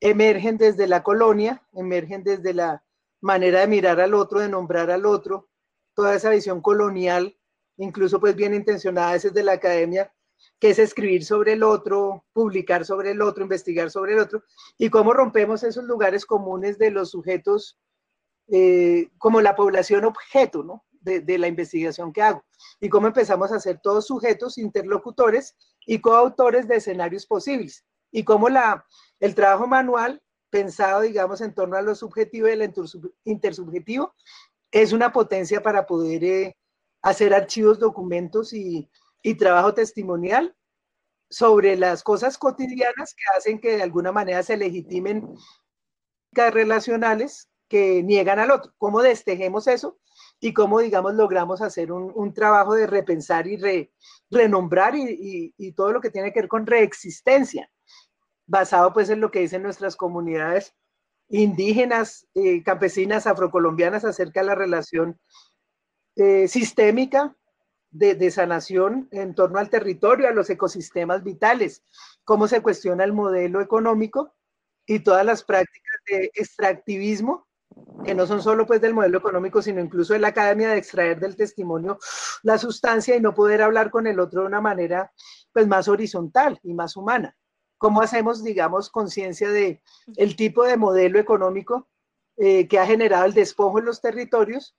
[0.00, 2.84] emergen desde la colonia, emergen desde la
[3.20, 5.48] manera de mirar al otro, de nombrar al otro,
[5.94, 7.36] toda esa visión colonial,
[7.78, 10.12] incluso pues bien intencionada a veces de la academia,
[10.58, 14.42] que es escribir sobre el otro, publicar sobre el otro, investigar sobre el otro,
[14.78, 17.78] y cómo rompemos esos lugares comunes de los sujetos
[18.48, 20.84] eh, como la población objeto, ¿no?
[21.00, 22.44] De, de, la investigación que hago,
[22.80, 25.56] y cómo empezamos a ser todos sujetos interlocutores
[25.86, 28.84] y coautores de escenarios posibles, y cómo la,
[29.20, 32.72] el trabajo manual pensado, digamos, en torno a lo subjetivo y el
[33.24, 34.14] intersubjetivo,
[34.70, 36.56] es una potencia para poder eh,
[37.02, 38.88] hacer archivos, documentos y,
[39.22, 40.56] y trabajo testimonial
[41.28, 45.36] sobre las cosas cotidianas que hacen que de alguna manera se legitimen
[46.32, 48.72] relacionales que niegan al otro.
[48.78, 49.98] ¿Cómo destejemos eso?
[50.38, 53.58] Y cómo, digamos, logramos hacer un, trabajo de repensar y
[54.30, 57.70] renombrar y, todo lo que tiene que ver con reexistencia,
[58.46, 60.74] basado pues en lo que dicen nuestras comunidades
[61.28, 65.18] indígenas, eh, campesinas, afrocolombianas acerca de la relación
[66.14, 67.36] eh, sistémica
[67.90, 71.82] de, sanación en torno al territorio, a los ecosistemas vitales,
[72.24, 74.34] cómo se cuestiona el modelo económico
[74.86, 77.46] y todas las prácticas de extractivismo,
[78.04, 81.18] que no son solo pues del modelo económico, sino incluso de la academia de extraer
[81.18, 81.98] del testimonio
[82.42, 85.12] la sustancia y no poder hablar con el otro de una manera
[85.52, 87.36] pues más horizontal y más humana.
[87.78, 89.82] ¿Cómo hacemos, digamos, conciencia de
[90.16, 91.88] el tipo de modelo económico
[92.36, 94.76] eh, que ha generado el despojo en los territorios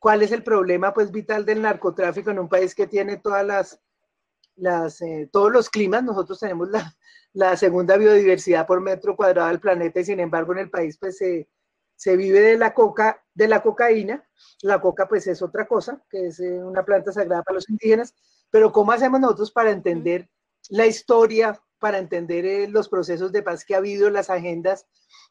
[0.00, 3.80] cuál es el problema pues vital del narcotráfico en un país que tiene todas las,
[4.56, 6.02] las eh, todos los climas.
[6.02, 6.96] Nosotros tenemos la,
[7.34, 11.18] la, segunda biodiversidad por metro cuadrado del planeta y sin embargo en el país pues
[11.18, 11.48] se,
[11.94, 14.26] se vive de la coca, de la cocaína.
[14.62, 18.14] La coca pues es otra cosa, que es eh, una planta sagrada para los indígenas.
[18.50, 20.28] Pero ¿cómo hacemos nosotros para entender
[20.70, 24.86] la historia, para entender eh, los procesos de paz que ha habido, las agendas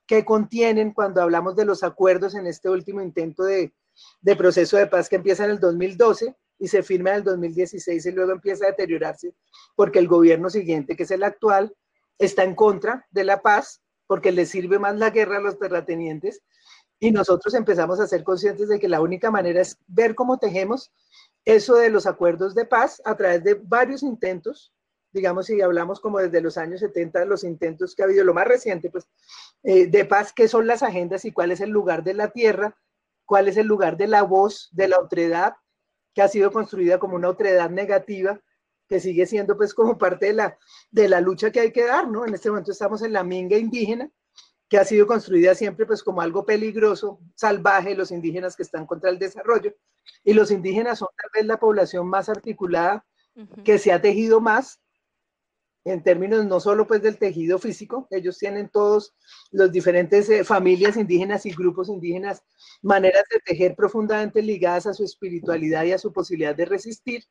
[0.05, 3.73] que contienen cuando hablamos de los acuerdos en este último intento de,
[4.21, 8.05] de proceso de paz que empieza en el 2012 y se firma en el 2016
[8.05, 9.33] y luego empieza a deteriorarse
[9.75, 11.73] porque el gobierno siguiente, que es el actual,
[12.17, 16.41] está en contra de la paz porque le sirve más la guerra a los terratenientes
[16.99, 20.91] y nosotros empezamos a ser conscientes de que la única manera es ver cómo tejemos
[21.45, 24.73] eso de los acuerdos de paz a través de varios intentos,
[25.11, 28.47] digamos, si hablamos como desde los años 70, los intentos que ha habido, lo más
[28.47, 29.07] reciente, pues,
[29.63, 32.77] eh, de paz, qué son las agendas y cuál es el lugar de la tierra
[33.29, 35.53] cuál es el lugar de la voz de la otredad,
[36.15, 38.41] que ha sido construida como una otredad negativa,
[38.87, 40.57] que sigue siendo pues como parte de la,
[40.89, 42.25] de la lucha que hay que dar, ¿no?
[42.25, 44.09] En este momento estamos en la minga indígena,
[44.67, 49.11] que ha sido construida siempre pues como algo peligroso, salvaje, los indígenas que están contra
[49.11, 49.75] el desarrollo,
[50.23, 53.05] y los indígenas son tal vez la población más articulada,
[53.63, 54.81] que se ha tejido más,
[55.91, 59.13] en términos no solo pues del tejido físico, ellos tienen todos
[59.51, 62.43] los diferentes eh, familias indígenas y grupos indígenas,
[62.81, 67.23] maneras de tejer profundamente ligadas a su espiritualidad y a su posibilidad de resistir.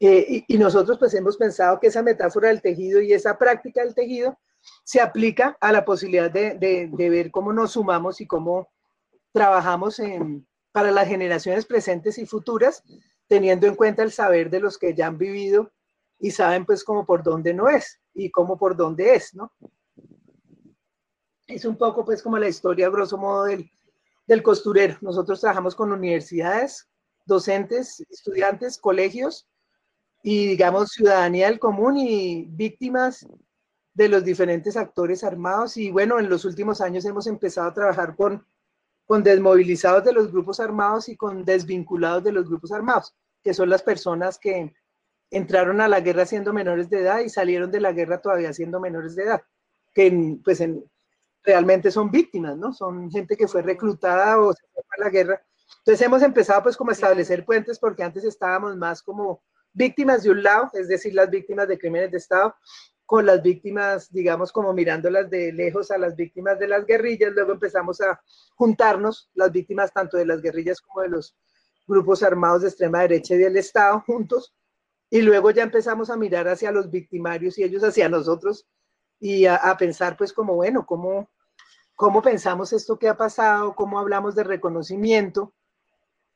[0.00, 3.94] Eh, y, nosotros pues hemos pensado que esa metáfora del tejido y esa práctica del
[3.94, 4.38] tejido
[4.82, 8.68] se aplica a la posibilidad de, de, ver cómo nos sumamos y cómo
[9.32, 12.82] trabajamos en, para las generaciones presentes y futuras,
[13.28, 15.72] teniendo en cuenta el saber de los que ya han vivido
[16.18, 19.52] y saben pues como por dónde no es y cómo por dónde es, ¿no?
[21.46, 23.70] Es un poco pues como la historia, grosso modo, del,
[24.26, 24.96] del costurero.
[25.02, 26.88] Nosotros trabajamos con universidades,
[27.26, 29.46] docentes, estudiantes, colegios
[30.22, 33.26] y digamos ciudadanía del común y víctimas
[33.92, 35.76] de los diferentes actores armados.
[35.76, 38.46] Y bueno, en los últimos años hemos empezado a trabajar con,
[39.04, 43.68] con desmovilizados de los grupos armados y con desvinculados de los grupos armados, que son
[43.68, 44.72] las personas que,
[45.36, 48.80] entraron a la guerra siendo menores de edad y salieron de la guerra todavía siendo
[48.80, 49.42] menores de edad,
[49.92, 50.62] que pues
[51.42, 52.72] realmente son víctimas, ¿no?
[52.72, 55.42] Son gente que fue reclutada o se fue para la guerra.
[55.78, 59.42] Entonces hemos empezado pues como a establecer puentes porque antes estábamos más como
[59.72, 62.54] víctimas de un lado, es decir, las víctimas de crímenes de Estado,
[63.06, 67.52] con las víctimas, digamos, como mirándolas de lejos a las víctimas de las guerrillas, luego
[67.52, 68.20] empezamos a
[68.54, 71.36] juntarnos, las víctimas tanto de las guerrillas como de los
[71.86, 74.54] grupos armados de extrema derecha y del Estado juntos,
[75.10, 78.66] y luego ya empezamos a mirar hacia los victimarios y ellos hacia nosotros
[79.20, 81.30] y a, pensar pues como, bueno, ¿cómo,
[81.94, 83.74] ¿cómo pensamos esto que ha pasado?
[83.74, 85.54] ¿Cómo hablamos de reconocimiento?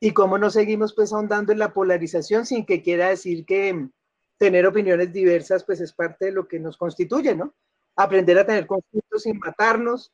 [0.00, 3.88] Y cómo nos seguimos pues ahondando en la polarización sin que quiera decir que
[4.38, 7.54] tener opiniones diversas pues es parte de lo que nos constituye, ¿no?
[7.96, 10.12] Aprender a tener conflictos sin matarnos,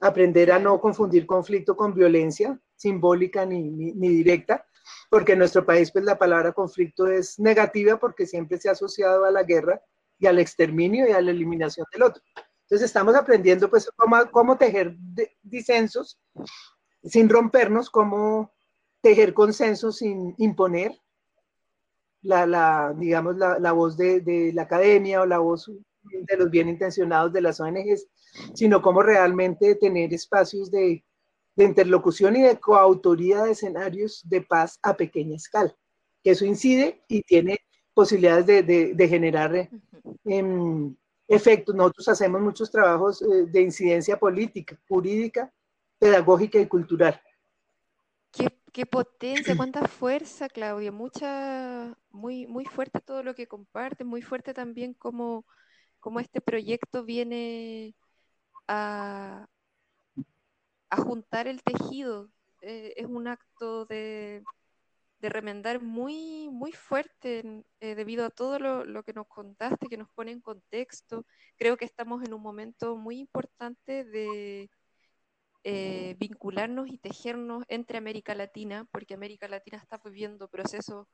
[0.00, 4.66] aprender a no confundir conflicto con violencia simbólica ni, ni directa,
[5.10, 9.24] porque en nuestro país pues la palabra conflicto es negativa porque siempre se ha asociado
[9.24, 9.80] a la guerra
[10.18, 12.22] y al exterminio y a la eliminación del otro.
[12.62, 14.96] Entonces estamos aprendiendo pues cómo, cómo tejer
[15.42, 16.18] disensos
[17.04, 18.52] sin rompernos, cómo
[19.00, 20.98] tejer consensos sin imponer
[22.22, 25.70] la, la digamos, la, la voz de, de, la academia o la voz
[26.02, 28.06] de los bien intencionados de las ONGs,
[28.54, 31.04] sino cómo realmente tener espacios de
[31.54, 35.74] de interlocución y de coautoría de escenarios de paz a pequeña escala,
[36.22, 37.58] que eso incide y tiene
[37.94, 39.68] posibilidades de, generar
[40.24, 40.96] em,
[41.28, 41.74] efectos.
[41.74, 45.52] Nosotros hacemos muchos trabajos eh, de incidencia política, jurídica,
[45.98, 47.20] pedagógica y cultural.
[48.72, 54.54] Qué, potencia, cuánta fuerza, Claudia, mucha, muy, muy fuerte todo lo que comparte, muy fuerte
[54.54, 55.44] también como,
[56.00, 57.94] como este proyecto viene
[58.66, 59.46] a,
[60.92, 62.30] a juntar el tejido.
[62.60, 64.44] Eh, es un acto de,
[65.22, 70.32] remendar muy, muy fuerte eh, debido a todo lo, que nos contaste, que nos pone
[70.32, 71.24] en contexto.
[71.56, 74.68] Creo que estamos en un momento muy importante de
[75.64, 81.06] eh, vincularnos y tejernos entre América Latina, porque América Latina está viviendo procesos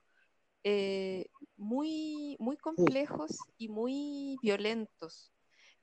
[1.57, 5.33] muy, muy complejos y muy violentos.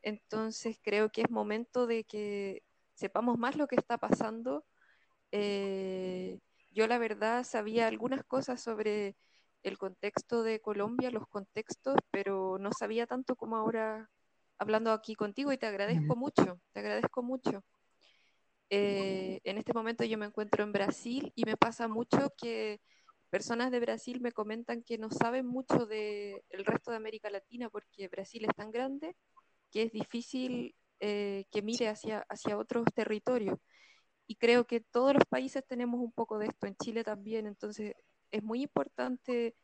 [0.01, 2.61] Entonces creo que es momento de que
[2.95, 4.65] sepamos más lo que está pasando.
[5.31, 6.39] Eh,
[6.71, 9.15] yo la verdad sabía algunas cosas sobre
[9.63, 14.09] el contexto de Colombia, los contextos, pero no sabía tanto como ahora
[14.57, 17.63] hablando aquí contigo y te agradezco mucho, te agradezco mucho.
[18.69, 22.81] Eh, en este momento yo me encuentro en Brasil y me pasa mucho que
[23.29, 28.07] personas de Brasil me comentan que no saben mucho del resto de América Latina porque
[28.07, 29.15] Brasil es tan grande
[29.71, 33.59] que es difícil eh, que mire hacia, hacia otros territorios.
[34.27, 37.93] Y creo que todos los países tenemos un poco de esto, en Chile también, entonces
[38.31, 39.55] es muy importante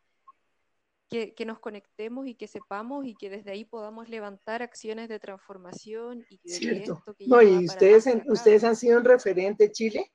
[1.09, 5.19] que, que, nos conectemos y que sepamos y que desde ahí podamos levantar acciones de
[5.19, 7.03] transformación y Cierto.
[7.27, 10.11] no, y ustedes, ustedes han sido un referente Chile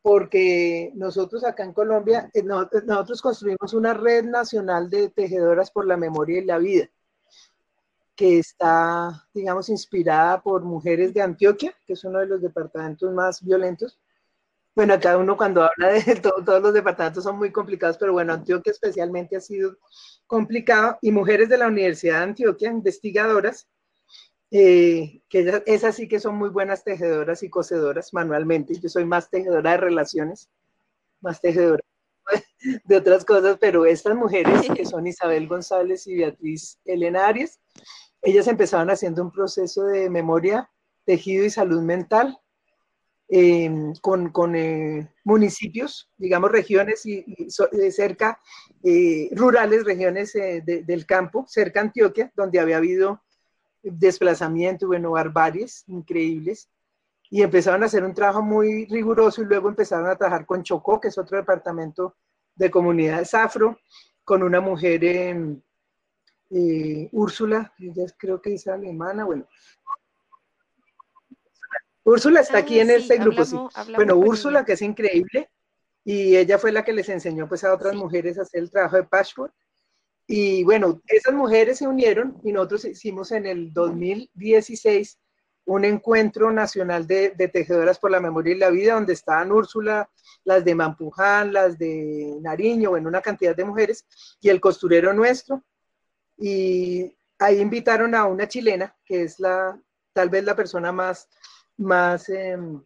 [0.00, 5.96] porque nosotros acá en Colombia, eh, nosotros construimos una red nacional de tejedoras por la
[5.96, 6.90] memoria y la vida
[8.14, 13.42] que está, digamos, inspirada por mujeres de Antioquia, que es uno de los departamentos más
[13.42, 13.98] violentos.
[14.74, 18.72] Bueno, cada uno cuando habla de todos los departamentos son muy complicados, pero bueno, Antioquia
[18.72, 19.76] especialmente ha sido
[20.26, 23.68] complicado y mujeres de la Universidad de Antioquia, investigadoras,
[24.50, 28.78] eh, que esas sí que son muy buenas tejedoras y cosedoras manualmente.
[28.78, 30.50] Yo soy más tejedora de relaciones,
[31.20, 31.82] más tejedora
[32.84, 37.60] de otras cosas, pero estas mujeres que son Isabel González y Beatriz Elena Arias,
[38.22, 40.70] ellas empezaban haciendo un proceso de memoria,
[41.04, 42.38] tejido y salud mental
[43.28, 47.24] em, con, con eh, municipios, digamos regiones y,
[47.90, 48.38] cerca,
[48.84, 53.22] eh, rurales, regiones del campo, cerca a Antioquia, donde había habido
[53.82, 56.68] desplazamiento, bueno, barbaries increíbles,
[57.32, 61.00] y empezaron a hacer un trabajo muy riguroso y luego empezaron a trabajar con Chocó,
[61.00, 62.18] que es otro departamento
[62.54, 63.78] de comunidades afro,
[64.22, 65.56] con una mujer, eh,
[66.50, 69.48] eh, Úrsula, ella creo que es alemana, bueno.
[72.04, 73.56] Úrsula está aquí en ah, este grupo, sí.
[73.94, 75.48] Bueno, Úrsula, que es increíble,
[76.04, 78.96] y ella fue la que les enseñó pues a otras mujeres a hacer el trabajo
[78.96, 79.54] de patchwork.
[80.26, 85.18] Y bueno, esas mujeres se unieron y nosotros hicimos en el 2016
[85.64, 90.08] un encuentro nacional de, tejedoras por la memoria y la vida, donde estaban Úrsula,
[90.44, 94.06] las de Mampuján, las de Nariño, bueno, una cantidad de mujeres,
[94.40, 95.62] y el costurero nuestro.
[96.36, 99.80] Y ahí invitaron a una chilena, que es la,
[100.12, 101.28] tal vez la persona más,
[101.76, 102.82] más, em,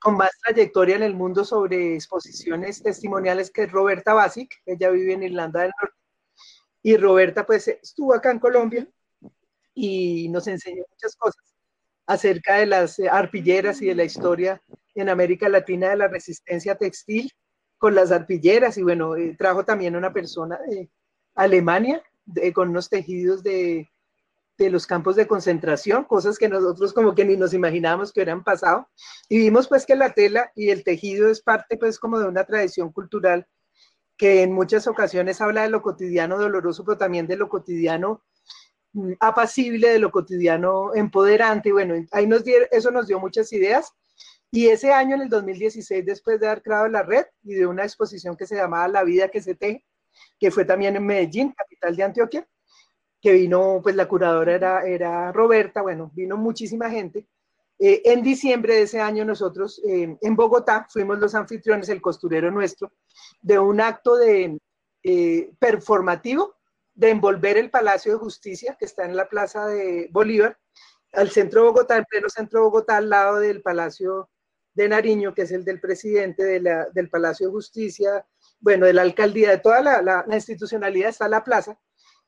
[0.00, 5.12] con más trayectoria en el mundo sobre exposiciones testimoniales, que es Roberta Basic, ella vive
[5.12, 5.96] en Irlanda del Norte.
[6.82, 8.88] Y Roberta pues estuvo acá en Colombia
[9.74, 11.51] y nos enseñó muchas cosas
[12.06, 14.62] acerca de las arpilleras y de la historia
[14.94, 17.30] en América Latina de la resistencia textil
[17.78, 20.90] con las arpilleras y bueno, eh, trajo también una persona de
[21.34, 22.02] Alemania
[22.54, 23.90] con unos tejidos de,
[24.56, 28.44] de, los campos de concentración, cosas que nosotros como que ni nos imaginábamos que hubieran
[28.44, 28.88] pasado.
[29.28, 32.44] Y vimos pues que la tela y el tejido es parte pues como de una
[32.44, 33.48] tradición cultural
[34.16, 38.22] que en muchas ocasiones habla de lo cotidiano doloroso, pero también de lo cotidiano
[39.20, 41.70] apacible, de lo cotidiano empoderante.
[41.70, 43.92] Y bueno, ahí nos dio, eso nos dio muchas ideas.
[44.50, 47.84] Y ese año, en el 2016, después de haber creado la red y de una
[47.84, 49.84] exposición que se llamaba La vida que se teje,
[50.38, 52.48] que fue también en Medellín, capital de Antioquia,
[53.20, 57.26] que vino, pues la curadora era, era Roberta, bueno, vino muchísima gente.
[57.78, 62.50] Eh, en diciembre de ese año nosotros eh, en Bogotá fuimos los anfitriones, el costurero
[62.50, 62.92] nuestro,
[63.40, 64.58] de un acto de
[65.02, 66.54] eh, performativo
[66.94, 70.58] de envolver el Palacio de Justicia que está en la Plaza de Bolívar,
[71.12, 74.30] al centro de Bogotá, en pleno centro de Bogotá, al lado del Palacio
[74.74, 78.26] de Nariño, que es el del presidente del Palacio de Justicia,
[78.60, 81.78] bueno, de la alcaldía, de toda la, la institucionalidad está la plaza,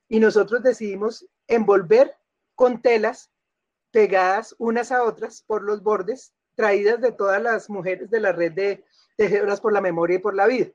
[0.09, 2.15] y nosotros decidimos envolver
[2.55, 3.31] con telas
[3.91, 8.53] pegadas unas a otras por los bordes, traídas de todas las mujeres de la red
[8.53, 8.85] de
[9.17, 10.67] tejedoras por la memoria y por la vida,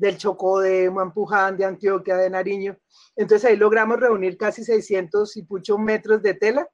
[0.00, 2.76] del Chocó, de Mampuján, de Antioquia, de Nariño.
[3.16, 6.66] Entonces ahí logramos reunir casi 600 y pucho metros de tela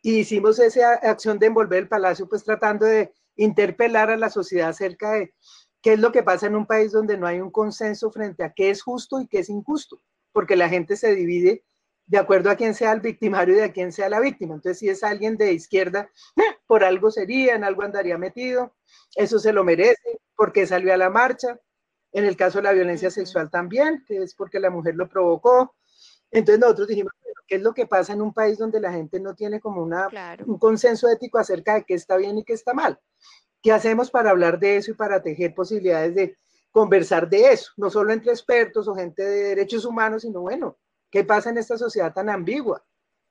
[0.00, 4.70] y hicimos esa acción de envolver el palacio, pues tratando de interpelar a la sociedad
[4.70, 5.34] acerca de
[5.82, 8.52] qué es lo que pasa en un país donde no hay un consenso frente a
[8.54, 10.00] qué es justo y qué es injusto,
[10.32, 11.64] porque la gente se divide
[12.06, 14.54] de acuerdo a quién sea el victimario y de a quién sea la víctima.
[14.54, 16.10] Entonces, si es alguien de izquierda,
[16.66, 18.74] por algo sería, en algo andaría metido,
[19.16, 21.60] eso se lo merece, porque salió a la marcha.
[22.12, 25.74] En el caso de la violencia sexual también, que es porque la mujer lo provocó.
[26.30, 27.12] Entonces nosotros dijimos,
[27.46, 30.08] ¿qué es lo que pasa en un país donde la gente no tiene como una,
[30.46, 32.98] un consenso ético acerca de qué está bien y qué está mal?
[33.62, 36.36] ¿Qué hacemos para hablar de eso y para tejer posibilidades de
[36.70, 37.72] conversar de eso?
[37.76, 40.78] No solo entre expertos o gente de derechos humanos, sino bueno,
[41.10, 42.84] ¿Qué pasa en esta sociedad tan ambigua?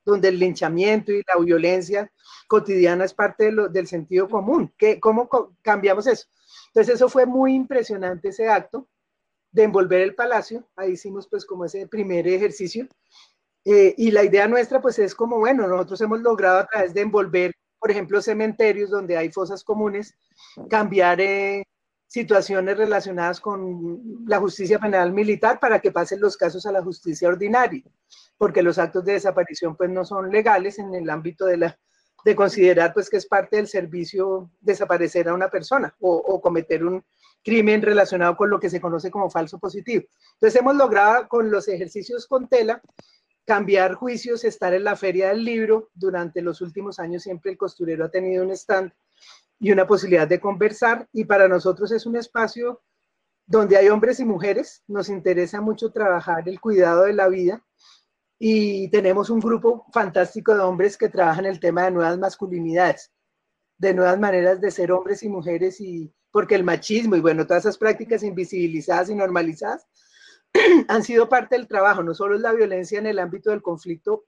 [0.04, 2.10] Donde el linchamiento y la violencia
[2.48, 4.72] cotidiana es parte del sentido común.
[4.76, 5.28] ¿Qué, ¿Cómo
[5.62, 6.26] cambiamos eso?
[6.68, 8.88] Entonces eso fue muy impresionante ese acto
[9.52, 10.68] de envolver el palacio.
[10.76, 12.86] Ahí hicimos pues como ese primer ejercicio.
[13.64, 17.02] Eh, y la idea nuestra pues es como, bueno, nosotros hemos logrado a través de
[17.02, 20.14] envolver, por ejemplo, cementerios donde hay fosas comunes,
[20.68, 21.64] cambiar eh,
[22.10, 27.28] situaciones relacionadas con la justicia penal militar para que pasen los casos a la justicia
[27.28, 27.84] ordinaria,
[28.36, 31.78] porque los actos de desaparición pues no son legales en el ámbito de la
[32.24, 36.84] de considerar pues que es parte del servicio desaparecer a una persona o, o cometer
[36.84, 37.02] un
[37.44, 40.04] crimen relacionado con lo que se conoce como falso positivo.
[40.34, 42.82] Entonces hemos logrado con los ejercicios con tela
[43.46, 45.90] cambiar juicios, estar en la feria del libro.
[45.94, 48.92] Durante los últimos años siempre el costurero ha tenido un stand
[49.60, 51.06] y una posibilidad de conversar.
[51.12, 52.82] Y para nosotros es un espacio
[53.46, 54.82] donde hay hombres y mujeres.
[54.88, 57.64] Nos interesa mucho trabajar el cuidado de la vida
[58.38, 63.12] y tenemos un grupo fantástico de hombres que trabajan el tema de nuevas masculinidades,
[63.76, 67.64] de nuevas maneras de ser hombres y mujeres y porque el machismo y bueno, todas
[67.64, 69.86] esas prácticas invisibilizadas y normalizadas
[70.88, 74.24] han sido parte del trabajo, no solo es la violencia en el ámbito del conflicto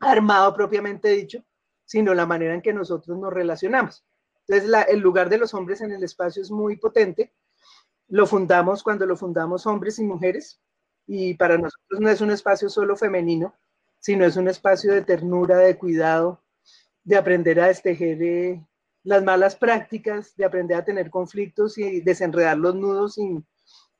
[0.00, 1.42] armado propiamente dicho,
[1.86, 4.04] sino la manera en que nosotros nos relacionamos.
[4.48, 7.32] Entonces, el lugar de los hombres en el espacio es muy potente.
[8.08, 10.60] Lo fundamos cuando lo fundamos hombres y mujeres,
[11.06, 13.54] y para nosotros no es un espacio solo femenino,
[13.98, 16.42] sino es un espacio de ternura, de cuidado,
[17.02, 18.66] de aprender a destejer eh,
[19.02, 23.46] las malas prácticas, de aprender a tener conflictos y desenredar los nudos sin,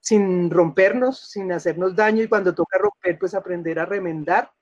[0.01, 4.53] sin rompernos, sin hacernos daño y cuando toca romper, pues aprender a remendar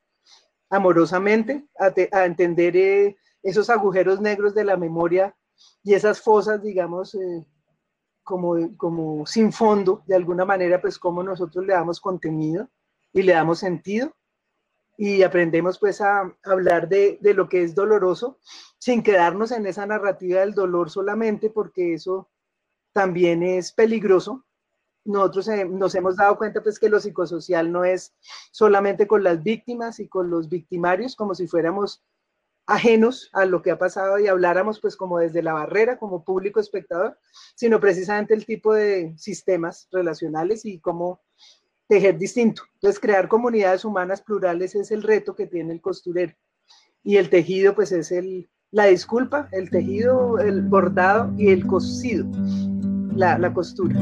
[0.71, 5.35] amorosamente, a, entender eh, esos agujeros negros de la memoria
[5.83, 7.47] y esas fosas, digamos, eh,
[8.23, 12.69] como, como sin fondo, de alguna manera, pues como nosotros le damos contenido
[13.13, 14.13] y le damos sentido
[14.97, 18.39] y aprendemos pues a hablar de, de, lo que es doloroso
[18.79, 22.31] sin quedarnos en esa narrativa del dolor solamente porque eso
[22.93, 24.45] también es peligroso.
[25.05, 28.15] Nosotros eh, nos hemos dado cuenta pues que lo psicosocial no es
[28.53, 32.03] solamente con las víctimas y con los victimarios como si fuéramos
[32.67, 36.61] ajenos a lo que ha pasado y habláramos pues como desde la barrera, como público
[36.61, 37.19] espectador,
[37.55, 41.21] sino precisamente el tipo de sistemas relacionales y cómo
[41.89, 42.63] tejer distinto.
[42.75, 46.33] Entonces, crear comunidades humanas plurales es el reto que tiene el costurero.
[47.03, 52.27] Y el tejido, pues, es el, la disculpa, el tejido, el bordado y el cosido,
[53.15, 53.95] la, la costura.